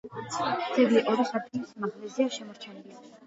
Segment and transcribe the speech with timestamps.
[0.77, 2.99] ძეგლი ორი სართულის სიმაღლეზეა შემორჩენილი.